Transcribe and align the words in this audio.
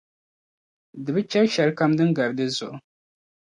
Di 1.03 1.11
bi 1.15 1.21
chɛri 1.31 1.47
shɛli 1.53 1.73
kam 1.79 1.91
di 1.97 2.03
ni 2.05 2.13
gari 2.17 2.33
di 2.37 2.45
zuɣu. 2.57 2.75